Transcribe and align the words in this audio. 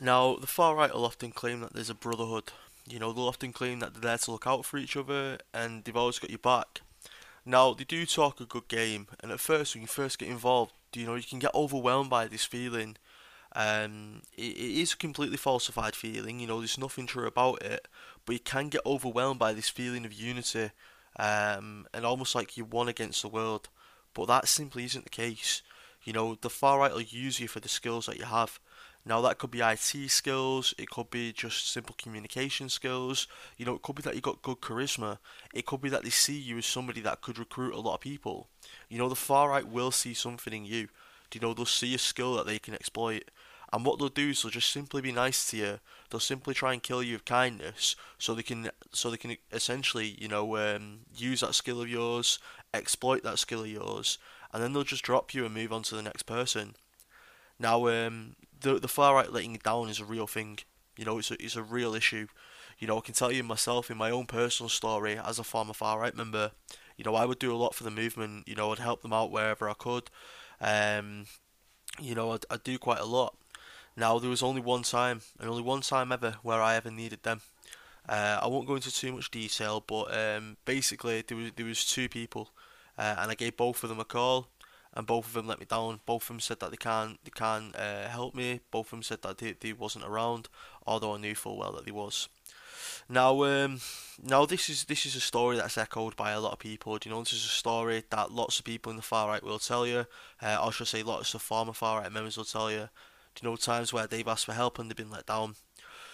Now, 0.00 0.36
the 0.36 0.46
far 0.46 0.76
right 0.76 0.94
will 0.94 1.04
often 1.04 1.32
claim 1.32 1.60
that 1.60 1.74
there's 1.74 1.90
a 1.90 1.94
brotherhood. 1.94 2.52
You 2.88 2.98
know, 2.98 3.12
they'll 3.12 3.28
often 3.28 3.52
claim 3.52 3.80
that 3.80 3.94
they're 3.94 4.10
there 4.10 4.18
to 4.18 4.30
look 4.30 4.46
out 4.46 4.64
for 4.64 4.78
each 4.78 4.96
other 4.96 5.38
and 5.52 5.84
they've 5.84 5.96
always 5.96 6.18
got 6.18 6.30
your 6.30 6.38
back. 6.38 6.80
Now, 7.44 7.72
they 7.72 7.84
do 7.84 8.04
talk 8.04 8.40
a 8.40 8.44
good 8.44 8.68
game, 8.68 9.06
and 9.20 9.32
at 9.32 9.40
first, 9.40 9.74
when 9.74 9.80
you 9.82 9.88
first 9.88 10.18
get 10.18 10.28
involved, 10.28 10.72
you 10.94 11.06
know, 11.06 11.14
you 11.14 11.22
can 11.22 11.38
get 11.38 11.54
overwhelmed 11.54 12.10
by 12.10 12.26
this 12.26 12.44
feeling. 12.44 12.96
Um, 13.56 14.20
it, 14.36 14.54
it 14.54 14.82
is 14.82 14.92
a 14.92 14.98
completely 14.98 15.38
falsified 15.38 15.96
feeling, 15.96 16.40
you 16.40 16.46
know, 16.46 16.58
there's 16.58 16.76
nothing 16.76 17.06
true 17.06 17.26
about 17.26 17.62
it, 17.62 17.88
but 18.26 18.34
you 18.34 18.40
can 18.40 18.68
get 18.68 18.84
overwhelmed 18.84 19.38
by 19.38 19.54
this 19.54 19.70
feeling 19.70 20.04
of 20.04 20.12
unity, 20.12 20.72
um, 21.18 21.86
and 21.94 22.04
almost 22.04 22.34
like 22.34 22.58
you're 22.58 22.66
one 22.66 22.88
against 22.88 23.22
the 23.22 23.28
world. 23.28 23.70
But 24.12 24.26
that 24.26 24.46
simply 24.46 24.84
isn't 24.84 25.04
the 25.04 25.10
case. 25.10 25.62
You 26.04 26.12
know, 26.12 26.36
the 26.38 26.50
far 26.50 26.80
right 26.80 26.92
will 26.92 27.00
use 27.00 27.40
you 27.40 27.48
for 27.48 27.60
the 27.60 27.68
skills 27.68 28.06
that 28.06 28.18
you 28.18 28.26
have. 28.26 28.60
Now 29.04 29.20
that 29.22 29.38
could 29.38 29.50
be 29.50 29.60
IT 29.60 30.10
skills, 30.10 30.74
it 30.76 30.90
could 30.90 31.10
be 31.10 31.32
just 31.32 31.70
simple 31.70 31.94
communication 31.96 32.68
skills, 32.68 33.26
you 33.56 33.64
know, 33.64 33.74
it 33.74 33.82
could 33.82 33.96
be 33.96 34.02
that 34.02 34.14
you 34.14 34.20
got 34.20 34.42
good 34.42 34.60
charisma, 34.60 35.18
it 35.54 35.64
could 35.64 35.80
be 35.80 35.88
that 35.88 36.04
they 36.04 36.10
see 36.10 36.38
you 36.38 36.58
as 36.58 36.66
somebody 36.66 37.00
that 37.00 37.22
could 37.22 37.38
recruit 37.38 37.74
a 37.74 37.80
lot 37.80 37.94
of 37.94 38.00
people. 38.00 38.48
You 38.88 38.98
know, 38.98 39.08
the 39.08 39.14
far 39.14 39.50
right 39.50 39.66
will 39.66 39.90
see 39.90 40.14
something 40.14 40.52
in 40.52 40.64
you. 40.64 40.88
Do 41.30 41.38
you 41.38 41.40
know, 41.40 41.54
they'll 41.54 41.66
see 41.66 41.94
a 41.94 41.98
skill 41.98 42.36
that 42.36 42.46
they 42.46 42.58
can 42.58 42.74
exploit. 42.74 43.30
And 43.72 43.84
what 43.84 43.98
they'll 43.98 44.08
do 44.08 44.30
is 44.30 44.42
they'll 44.42 44.50
just 44.50 44.72
simply 44.72 45.02
be 45.02 45.12
nice 45.12 45.50
to 45.50 45.56
you. 45.56 45.80
They'll 46.10 46.20
simply 46.20 46.54
try 46.54 46.72
and 46.72 46.82
kill 46.82 47.02
you 47.02 47.14
with 47.14 47.26
kindness, 47.26 47.96
so 48.18 48.34
they 48.34 48.42
can, 48.42 48.70
so 48.92 49.10
they 49.10 49.18
can 49.18 49.36
essentially, 49.52 50.16
you 50.18 50.28
know, 50.28 50.56
um, 50.56 51.00
use 51.14 51.40
that 51.40 51.54
skill 51.54 51.82
of 51.82 51.88
yours, 51.88 52.38
exploit 52.72 53.22
that 53.24 53.38
skill 53.38 53.62
of 53.62 53.68
yours, 53.68 54.18
and 54.52 54.62
then 54.62 54.72
they'll 54.72 54.84
just 54.84 55.04
drop 55.04 55.34
you 55.34 55.44
and 55.44 55.54
move 55.54 55.72
on 55.72 55.82
to 55.82 55.94
the 55.94 56.02
next 56.02 56.22
person. 56.22 56.76
Now, 57.58 57.88
um, 57.88 58.36
the 58.60 58.78
the 58.78 58.88
far 58.88 59.14
right 59.14 59.32
letting 59.32 59.58
down 59.62 59.88
is 59.88 60.00
a 60.00 60.04
real 60.04 60.26
thing. 60.26 60.58
You 60.96 61.04
know, 61.04 61.18
it's 61.18 61.30
a, 61.30 61.42
it's 61.42 61.56
a 61.56 61.62
real 61.62 61.94
issue. 61.94 62.26
You 62.78 62.86
know, 62.86 62.98
I 62.98 63.00
can 63.00 63.14
tell 63.14 63.32
you 63.32 63.42
myself 63.42 63.90
in 63.90 63.96
my 63.96 64.10
own 64.10 64.26
personal 64.26 64.68
story 64.68 65.18
as 65.18 65.38
a 65.38 65.44
former 65.44 65.72
far 65.72 66.00
right 66.00 66.14
member. 66.14 66.52
You 66.96 67.04
know, 67.04 67.14
I 67.14 67.24
would 67.24 67.38
do 67.38 67.54
a 67.54 67.56
lot 67.56 67.74
for 67.74 67.84
the 67.84 67.90
movement. 67.90 68.48
You 68.48 68.54
know, 68.54 68.72
I'd 68.72 68.78
help 68.78 69.02
them 69.02 69.12
out 69.12 69.30
wherever 69.30 69.68
I 69.68 69.74
could. 69.74 70.10
Um, 70.60 71.26
you 72.00 72.14
know, 72.14 72.32
I'd, 72.32 72.44
I'd 72.50 72.64
do 72.64 72.78
quite 72.78 73.00
a 73.00 73.04
lot. 73.04 73.36
Now, 73.96 74.18
there 74.18 74.30
was 74.30 74.42
only 74.42 74.60
one 74.60 74.82
time, 74.82 75.22
and 75.40 75.48
only 75.48 75.62
one 75.62 75.80
time 75.80 76.12
ever, 76.12 76.36
where 76.42 76.62
I 76.62 76.76
ever 76.76 76.90
needed 76.90 77.24
them. 77.24 77.40
Uh, 78.08 78.38
I 78.40 78.46
won't 78.46 78.66
go 78.66 78.76
into 78.76 78.92
too 78.92 79.12
much 79.12 79.30
detail, 79.30 79.82
but 79.84 80.14
um, 80.16 80.56
basically, 80.64 81.22
there 81.26 81.36
was 81.36 81.50
there 81.56 81.66
was 81.66 81.84
two 81.84 82.08
people, 82.08 82.50
uh, 82.96 83.16
and 83.18 83.30
I 83.30 83.34
gave 83.34 83.56
both 83.56 83.82
of 83.82 83.88
them 83.88 84.00
a 84.00 84.04
call 84.04 84.48
and 84.94 85.06
both 85.06 85.26
of 85.26 85.32
them 85.32 85.46
let 85.46 85.60
me 85.60 85.66
down. 85.66 86.00
Both 86.06 86.22
of 86.22 86.28
them 86.28 86.40
said 86.40 86.60
that 86.60 86.70
they 86.70 86.76
can't 86.76 87.18
they 87.24 87.30
can't 87.34 87.74
uh, 87.76 88.08
help 88.08 88.34
me. 88.34 88.60
Both 88.70 88.86
of 88.86 88.90
them 88.90 89.02
said 89.02 89.22
that 89.22 89.38
they, 89.38 89.52
they 89.52 89.72
wasn't 89.72 90.04
around, 90.04 90.48
although 90.86 91.14
I 91.14 91.18
knew 91.18 91.34
full 91.34 91.58
well 91.58 91.72
that 91.72 91.84
they 91.84 91.92
was. 91.92 92.28
Now, 93.08 93.42
um, 93.44 93.80
now 94.22 94.44
this 94.44 94.68
is 94.68 94.84
this 94.84 95.06
is 95.06 95.16
a 95.16 95.20
story 95.20 95.56
that's 95.56 95.78
echoed 95.78 96.16
by 96.16 96.32
a 96.32 96.40
lot 96.40 96.52
of 96.52 96.58
people. 96.58 96.98
Do 96.98 97.08
you 97.08 97.14
know 97.14 97.22
this 97.22 97.32
is 97.32 97.44
a 97.44 97.48
story 97.48 98.04
that 98.10 98.32
lots 98.32 98.58
of 98.58 98.64
people 98.64 98.90
in 98.90 98.96
the 98.96 99.02
far 99.02 99.28
right 99.28 99.42
will 99.42 99.58
tell 99.58 99.86
you, 99.86 100.06
uh, 100.42 100.58
or 100.62 100.72
should 100.72 100.88
I 100.88 100.98
say, 100.98 101.02
lots 101.02 101.34
of 101.34 101.42
former 101.42 101.72
far 101.72 102.00
right 102.00 102.12
members 102.12 102.36
will 102.36 102.44
tell 102.44 102.70
you. 102.70 102.88
Do 103.34 103.42
you 103.42 103.50
know 103.50 103.56
times 103.56 103.92
where 103.92 104.06
they've 104.06 104.26
asked 104.26 104.46
for 104.46 104.52
help 104.52 104.78
and 104.78 104.90
they've 104.90 104.96
been 104.96 105.10
let 105.10 105.26
down? 105.26 105.54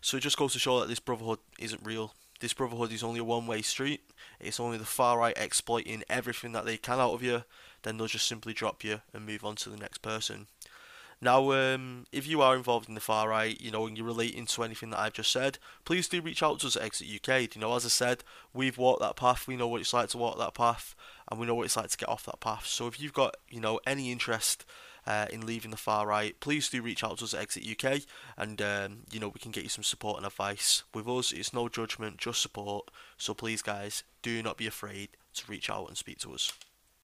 So 0.00 0.16
it 0.16 0.20
just 0.20 0.36
goes 0.36 0.52
to 0.52 0.58
show 0.58 0.78
that 0.80 0.88
this 0.88 1.00
brotherhood 1.00 1.38
isn't 1.58 1.84
real. 1.84 2.14
This 2.40 2.52
brotherhood 2.52 2.92
is 2.92 3.02
only 3.02 3.20
a 3.20 3.24
one-way 3.24 3.62
street. 3.62 4.02
It's 4.40 4.60
only 4.60 4.78
the 4.78 4.84
far 4.84 5.18
right 5.18 5.36
exploiting 5.36 6.04
everything 6.08 6.52
that 6.52 6.64
they 6.64 6.76
can 6.76 6.98
out 6.98 7.12
of 7.12 7.22
you, 7.22 7.44
then 7.82 7.96
they'll 7.96 8.06
just 8.06 8.26
simply 8.26 8.52
drop 8.52 8.84
you 8.84 9.00
and 9.12 9.24
move 9.24 9.44
on 9.44 9.56
to 9.56 9.70
the 9.70 9.76
next 9.76 9.98
person. 9.98 10.46
Now, 11.20 11.52
um, 11.52 12.04
if 12.12 12.26
you 12.26 12.42
are 12.42 12.56
involved 12.56 12.88
in 12.88 12.94
the 12.94 13.00
far 13.00 13.30
right, 13.30 13.58
you 13.58 13.70
know, 13.70 13.86
and 13.86 13.96
you're 13.96 14.06
relating 14.06 14.44
to 14.46 14.62
anything 14.62 14.90
that 14.90 14.98
I've 14.98 15.14
just 15.14 15.32
said, 15.32 15.58
please 15.86 16.08
do 16.08 16.20
reach 16.20 16.42
out 16.42 16.60
to 16.60 16.66
us 16.66 16.76
at 16.76 16.82
Exit 16.82 17.08
UK. 17.08 17.54
You 17.54 17.60
know, 17.62 17.74
as 17.74 17.86
I 17.86 17.88
said, 17.88 18.22
we've 18.52 18.76
walked 18.76 19.00
that 19.00 19.16
path. 19.16 19.48
We 19.48 19.56
know 19.56 19.66
what 19.66 19.80
it's 19.80 19.94
like 19.94 20.10
to 20.10 20.18
walk 20.18 20.38
that 20.38 20.52
path, 20.54 20.94
and 21.30 21.40
we 21.40 21.46
know 21.46 21.54
what 21.54 21.64
it's 21.64 21.76
like 21.76 21.88
to 21.88 21.96
get 21.96 22.10
off 22.10 22.26
that 22.26 22.40
path. 22.40 22.66
So, 22.66 22.86
if 22.86 23.00
you've 23.00 23.14
got, 23.14 23.38
you 23.48 23.60
know, 23.60 23.80
any 23.86 24.12
interest 24.12 24.66
uh, 25.06 25.26
in 25.30 25.46
leaving 25.46 25.70
the 25.70 25.76
far 25.76 26.06
right, 26.06 26.38
please 26.40 26.68
do 26.68 26.82
reach 26.82 27.04
out 27.04 27.18
to 27.18 27.24
us 27.24 27.34
at 27.34 27.40
Exit 27.40 27.84
UK, 27.84 28.02
and 28.36 28.60
um, 28.60 28.98
you 29.10 29.20
know, 29.20 29.28
we 29.28 29.40
can 29.40 29.52
get 29.52 29.62
you 29.62 29.68
some 29.68 29.84
support 29.84 30.18
and 30.18 30.26
advice. 30.26 30.82
With 30.94 31.08
us, 31.08 31.32
it's 31.32 31.52
no 31.52 31.68
judgment, 31.68 32.18
just 32.18 32.42
support. 32.42 32.90
So, 33.16 33.34
please, 33.34 33.62
guys, 33.62 34.02
do 34.22 34.42
not 34.42 34.56
be 34.56 34.66
afraid 34.66 35.10
to 35.34 35.44
reach 35.50 35.70
out 35.70 35.88
and 35.88 35.96
speak 35.96 36.18
to 36.20 36.32
us. 36.32 36.52